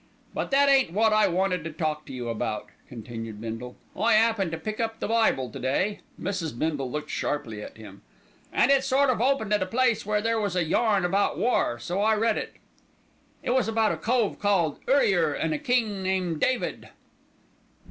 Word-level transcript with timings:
"But 0.33 0.49
that 0.49 0.67
ain't 0.67 0.93
wot 0.93 1.13
I 1.13 1.27
wanted 1.27 1.63
to 1.63 1.71
talk 1.71 2.07
to 2.07 2.11
you 2.11 2.27
about," 2.29 2.69
continued 2.89 3.39
Bindle. 3.39 3.75
"I 3.95 4.15
'appened 4.15 4.49
to 4.51 4.57
pick 4.57 4.79
up 4.79 4.99
the 4.99 5.07
Bible 5.07 5.51
to 5.51 5.59
day," 5.59 5.99
Mrs. 6.19 6.57
Bindle 6.57 6.89
looked 6.89 7.11
sharply 7.11 7.61
at 7.61 7.77
him, 7.77 8.01
"and 8.51 8.71
it 8.71 8.83
sort 8.83 9.11
of 9.11 9.21
opened 9.21 9.53
at 9.53 9.61
a 9.61 9.67
place 9.67 10.03
where 10.03 10.19
there 10.19 10.41
was 10.41 10.55
a 10.55 10.63
yarn 10.63 11.05
about 11.05 11.37
war, 11.37 11.77
so 11.77 12.01
I 12.01 12.15
read 12.15 12.39
it. 12.39 12.53
"It 13.43 13.51
was 13.51 13.67
about 13.67 13.91
a 13.91 13.95
cove 13.97 14.39
called 14.39 14.79
Urrier 14.87 15.35
an' 15.35 15.53
a 15.53 15.59
king 15.59 16.01
named 16.01 16.39
David." 16.39 16.89